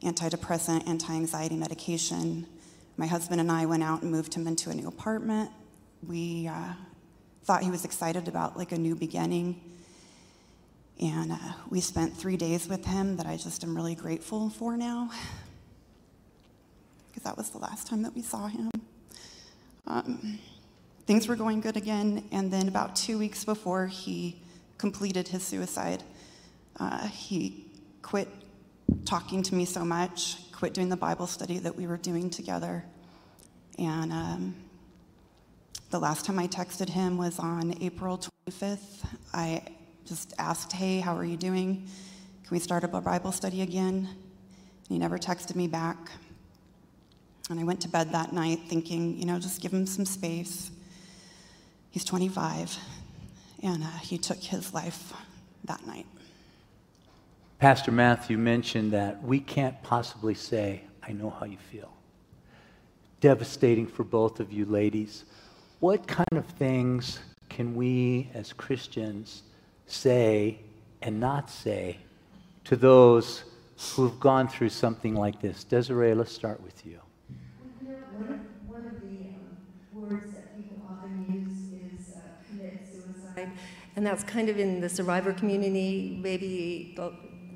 [0.03, 2.47] antidepressant, anti anxiety medication.
[2.97, 5.51] My husband and I went out and moved him into a new apartment.
[6.07, 6.73] We uh,
[7.43, 9.59] thought he was excited about like a new beginning.
[11.01, 11.37] And uh,
[11.69, 15.09] we spent three days with him that I just am really grateful for now.
[17.09, 18.69] Because that was the last time that we saw him.
[19.87, 20.39] Um,
[21.07, 24.39] things were going good again, and then about two weeks before he
[24.77, 26.03] completed his suicide,
[26.79, 27.65] uh, he
[28.01, 28.27] quit
[29.05, 32.85] talking to me so much, quit doing the Bible study that we were doing together.
[33.79, 34.55] And um,
[35.91, 39.05] the last time I texted him was on April 25th.
[39.33, 39.61] I
[40.05, 41.85] just asked, Hey, how are you doing?
[42.45, 44.07] Can we start up a Bible study again?
[44.07, 45.97] And he never texted me back.
[47.49, 50.71] And I went to bed that night thinking, you know, just give him some space.
[51.89, 52.77] He's 25,
[53.61, 55.11] and uh, he took his life
[55.65, 56.05] that night.
[57.59, 61.91] Pastor Matthew mentioned that we can't possibly say, I know how you feel.
[63.19, 65.25] Devastating for both of you ladies.
[65.81, 67.17] What kind of things
[67.49, 69.41] can we as Christians
[69.87, 70.59] say
[71.01, 71.97] and not say
[72.65, 73.45] to those
[73.95, 75.63] who have gone through something like this?
[75.63, 76.99] Desiree, let's start with you.
[78.67, 79.57] One of the um,
[79.91, 82.19] words that people often use is uh,
[82.85, 83.51] suicide,
[83.95, 86.95] and that's kind of in the survivor community, maybe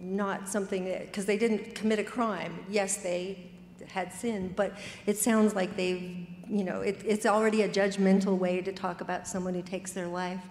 [0.01, 2.65] not something because they didn't commit a crime.
[2.69, 3.51] Yes, they
[3.87, 4.73] had sinned, but
[5.05, 9.27] it sounds like they've, you know, it, it's already a judgmental way to talk about
[9.27, 10.41] someone who takes their life.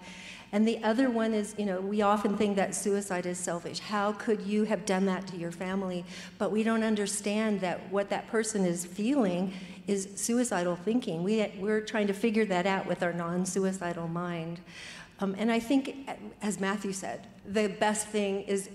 [0.53, 3.81] And the other one is, you know, we often think that suicide is selfish.
[3.81, 6.05] How could you have done that to your family?
[6.39, 9.53] But we don't understand that what that person is feeling
[9.89, 11.25] is suicidal thinking.
[11.25, 14.61] We, we're trying to figure that out with our non suicidal mind.
[15.19, 16.09] Um, and I think,
[16.41, 18.69] as Matthew said, the best thing is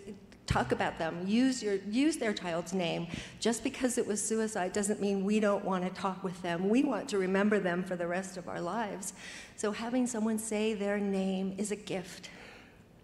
[0.50, 1.24] talk about them.
[1.28, 3.08] Use your use their child's name.
[3.40, 6.68] Just because it was suicide doesn't mean we don't want to talk with them.
[6.70, 9.14] We want to remember them for the rest of our lives.
[9.56, 12.30] So having someone say their name is a gift.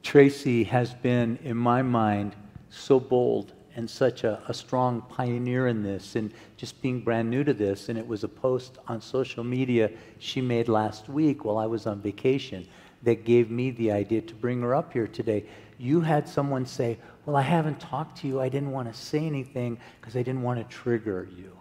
[0.02, 2.36] Tracy has been in my mind
[2.70, 7.44] so bold and such a, a strong pioneer in this and just being brand new
[7.44, 7.90] to this.
[7.90, 11.86] And it was a post on social media she made last week while i was
[11.86, 12.66] on vacation
[13.04, 15.46] that gave me the idea to bring her up here today
[15.78, 18.40] you had someone say well, I haven't talked to you.
[18.40, 21.52] I didn't want to say anything because I didn't want to trigger you.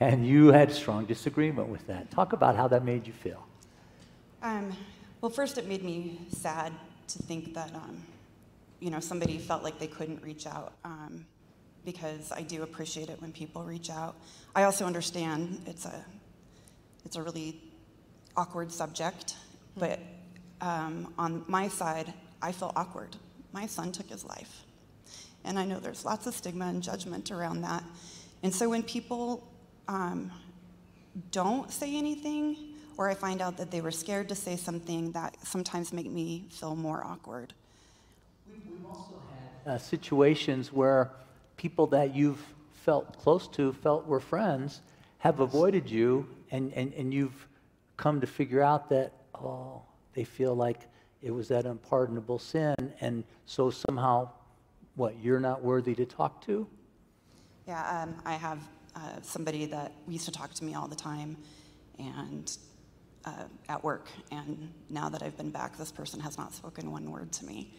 [0.00, 2.10] And you had strong disagreement with that.
[2.10, 3.46] Talk about how that made you feel.
[4.42, 4.72] Um,
[5.20, 6.72] well, first, it made me sad
[7.06, 8.02] to think that, um,
[8.80, 11.24] you know, somebody felt like they couldn't reach out um,
[11.84, 14.16] because I do appreciate it when people reach out.
[14.56, 16.04] I also understand it's a,
[17.04, 17.60] it's a really
[18.36, 19.36] awkward subject,
[19.76, 20.00] but
[20.60, 23.14] um, on my side, I feel awkward.
[23.52, 24.64] My son took his life.
[25.44, 27.82] And I know there's lots of stigma and judgment around that.
[28.42, 29.46] And so when people
[29.88, 30.30] um,
[31.30, 32.56] don't say anything,
[32.96, 36.46] or I find out that they were scared to say something, that sometimes make me
[36.50, 37.52] feel more awkward.
[38.48, 39.14] We've also
[39.64, 41.10] had uh, situations where
[41.56, 42.44] people that you've
[42.84, 44.80] felt close to, felt were friends,
[45.18, 47.46] have avoided you and, and, and you've
[47.96, 49.82] come to figure out that, oh,
[50.14, 50.80] they feel like
[51.22, 54.28] it was that unpardonable sin, and so somehow,
[54.96, 56.66] what, you're not worthy to talk to?
[57.66, 58.58] Yeah, um, I have
[58.96, 61.36] uh, somebody that used to talk to me all the time
[61.98, 62.56] and
[63.24, 67.10] uh, at work, and now that I've been back, this person has not spoken one
[67.10, 67.72] word to me.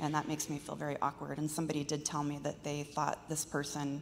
[0.00, 1.38] And that makes me feel very awkward.
[1.38, 4.00] And somebody did tell me that they thought this person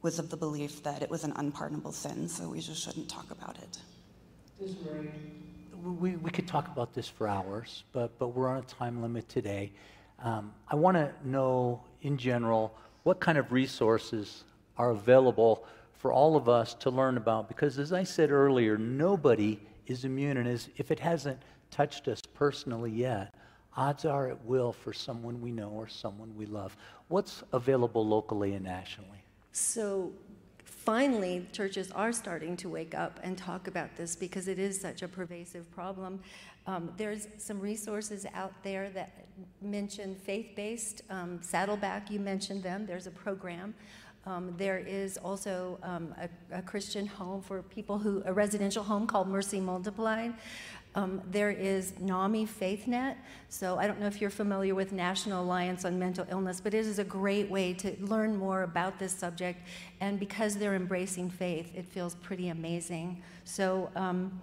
[0.00, 3.30] was of the belief that it was an unpardonable sin, so we just shouldn't talk
[3.30, 3.78] about it.
[5.84, 9.28] We, we could talk about this for hours, but, but we're on a time limit
[9.28, 9.70] today.
[10.18, 14.44] Um, I want to know, in general, what kind of resources
[14.78, 17.48] are available for all of us to learn about.
[17.48, 20.38] Because as I said earlier, nobody is immune.
[20.38, 21.38] And as, if it hasn't
[21.70, 23.34] touched us personally yet,
[23.76, 26.74] odds are it will for someone we know or someone we love.
[27.08, 29.22] What's available locally and nationally?
[29.52, 30.12] So
[30.84, 35.02] finally, churches are starting to wake up and talk about this because it is such
[35.02, 36.20] a pervasive problem.
[36.66, 39.26] Um, there's some resources out there that
[39.60, 41.02] mention faith based.
[41.10, 42.86] Um, Saddleback, you mentioned them.
[42.86, 43.74] There's a program.
[44.26, 49.06] Um, there is also um, a, a, Christian home for people who, a residential home
[49.06, 50.32] called Mercy Multiplied.
[50.96, 53.16] Um, there is NAMI FaithNet.
[53.48, 56.86] So I don't know if you're familiar with National Alliance on Mental Illness, but it
[56.86, 59.60] is a great way to learn more about this subject.
[60.00, 63.22] And because they're embracing faith, it feels pretty amazing.
[63.44, 64.40] So, um,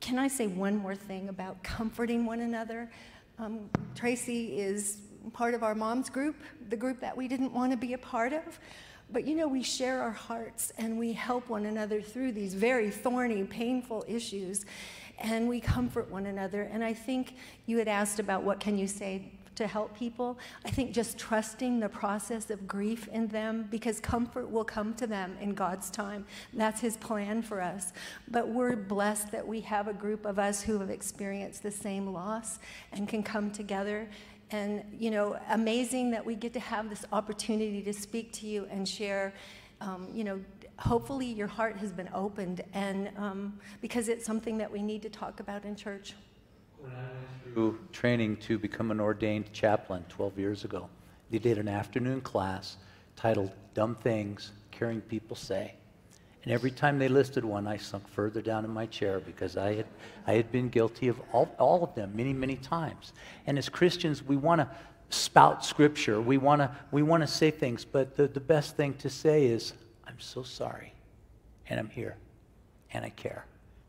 [0.00, 2.90] can I say one more thing about comforting one another?
[3.38, 4.98] Um, Tracy is
[5.32, 6.36] part of our mom's group,
[6.68, 8.58] the group that we didn't want to be a part of.
[9.12, 12.90] But you know, we share our hearts and we help one another through these very
[12.90, 14.64] thorny, painful issues,
[15.20, 16.62] and we comfort one another.
[16.62, 17.34] And I think
[17.66, 20.38] you had asked about what can you say to help people.
[20.64, 25.06] I think just trusting the process of grief in them because comfort will come to
[25.06, 26.24] them in God's time.
[26.54, 27.92] That's His plan for us.
[28.28, 32.12] But we're blessed that we have a group of us who have experienced the same
[32.12, 32.58] loss
[32.92, 34.08] and can come together
[34.52, 38.66] and, you know, amazing that we get to have this opportunity to speak to you
[38.70, 39.32] and share,
[39.80, 40.40] um, you know,
[40.80, 45.10] hopefully your heart has been opened and um, because it's something that we need to
[45.10, 46.14] talk about in church.
[46.78, 50.88] When I went through training to become an ordained chaplain 12 years ago,
[51.30, 52.78] they did an afternoon class
[53.14, 55.74] titled Dumb Things Caring People Say.
[56.42, 59.74] And every time they listed one, I sunk further down in my chair because I
[59.74, 59.86] had,
[60.26, 63.12] I had been guilty of all, all of them many, many times.
[63.46, 64.70] And as Christians, we want to
[65.10, 66.20] spout scripture.
[66.20, 69.44] We want to we want to say things, but the, the best thing to say
[69.46, 69.74] is,
[70.20, 70.94] So sorry.
[71.68, 72.16] And I'm here.
[72.92, 73.44] And I care.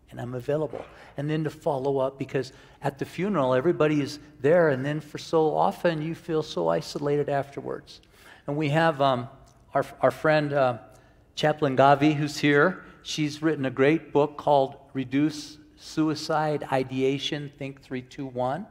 [0.09, 0.83] And I'm available.
[1.17, 2.51] And then to follow up because
[2.81, 4.69] at the funeral, everybody is there.
[4.69, 8.01] And then for so often, you feel so isolated afterwards.
[8.47, 9.29] And we have um,
[9.73, 10.53] our, our friend.
[10.53, 10.77] Uh,
[11.35, 18.67] Chaplain Gavi, who's here, she's written a great book called Reduce Suicide Ideation Think 321.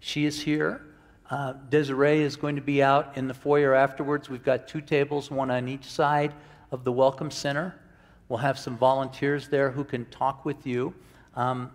[0.00, 0.82] She is here.
[1.30, 4.28] Uh, Desiree is going to be out in the foyer afterwards.
[4.28, 6.34] We've got two tables, one on each side
[6.70, 7.74] of the Welcome Center.
[8.28, 10.94] We'll have some volunteers there who can talk with you.
[11.34, 11.70] Um,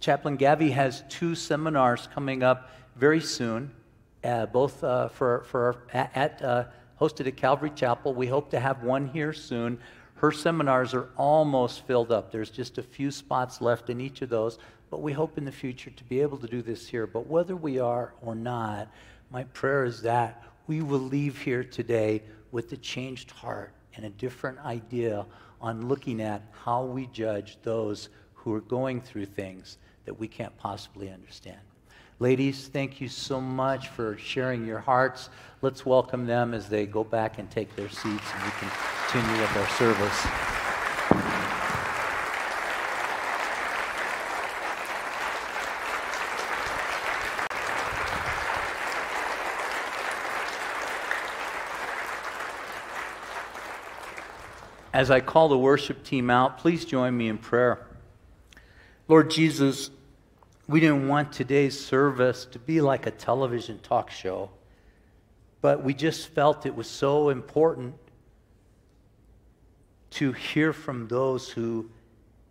[0.00, 3.70] Chaplain Gavi has two seminars coming up very soon,
[4.22, 8.14] uh, both uh, for, for at, at hosted at Calvary Chapel.
[8.14, 9.78] We hope to have one here soon.
[10.16, 12.30] Her seminars are almost filled up.
[12.30, 14.58] There's just a few spots left in each of those,
[14.90, 17.06] but we hope in the future to be able to do this here.
[17.06, 18.88] But whether we are or not,
[19.30, 22.22] my prayer is that we will leave here today
[22.52, 25.26] with a changed heart and a different idea
[25.60, 30.56] on looking at how we judge those who are going through things that we can't
[30.58, 31.58] possibly understand.
[32.20, 35.30] Ladies, thank you so much for sharing your hearts.
[35.62, 38.70] Let's welcome them as they go back and take their seats and we can
[39.08, 40.53] continue with our service.
[54.94, 57.84] As I call the worship team out, please join me in prayer.
[59.08, 59.90] Lord Jesus,
[60.68, 64.50] we didn't want today's service to be like a television talk show,
[65.60, 67.96] but we just felt it was so important
[70.10, 71.90] to hear from those who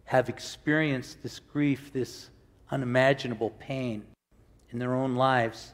[0.04, 2.30] have experienced this grief, this
[2.70, 4.04] unimaginable pain
[4.70, 5.72] in their own lives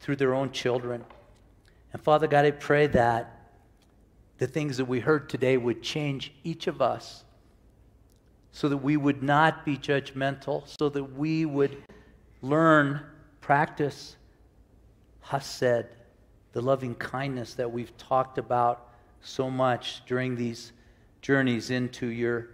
[0.00, 1.04] through their own children.
[1.92, 3.35] And Father God, I pray that
[4.38, 7.24] the things that we heard today would change each of us
[8.50, 11.76] so that we would not be judgmental, so that we would
[12.42, 13.00] learn,
[13.40, 14.16] practice
[15.20, 15.86] Hesed,
[16.52, 18.88] the loving kindness that we've talked about
[19.20, 20.72] so much during these
[21.20, 22.48] journeys into your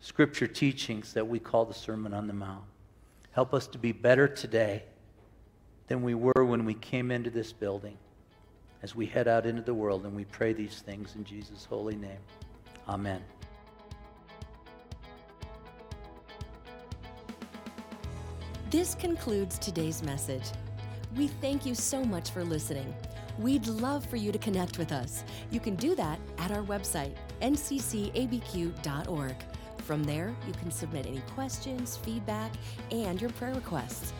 [0.00, 2.64] scripture teachings that we call the Sermon on the Mount.
[3.32, 4.84] Help us to be better today
[5.88, 7.96] than we were when we came into this building
[8.82, 11.96] as we head out into the world and we pray these things in Jesus' holy
[11.96, 12.18] name.
[12.88, 13.22] Amen.
[18.70, 20.44] This concludes today's message.
[21.16, 22.94] We thank you so much for listening.
[23.38, 25.24] We'd love for you to connect with us.
[25.50, 29.36] You can do that at our website, nccabq.org.
[29.78, 32.50] From there, you can submit any questions, feedback,
[32.90, 34.12] and your prayer requests.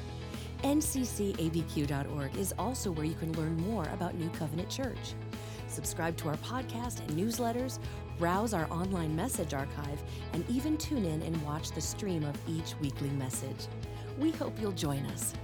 [0.67, 5.15] nccabq.org is also where you can learn more about New Covenant Church.
[5.69, 7.79] Subscribe to our podcast and newsletters,
[8.19, 10.03] browse our online message archive,
[10.33, 13.69] and even tune in and watch the stream of each weekly message.
[14.19, 15.35] We hope you'll join us.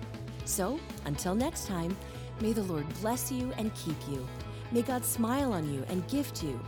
[0.45, 1.97] So, until next time,
[2.41, 4.27] may the Lord bless you and keep you.
[4.73, 6.59] May God smile on you and gift you.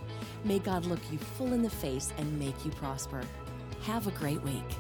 [0.45, 3.23] May God look you full in the face and make you prosper.
[3.83, 4.77] Have a great week.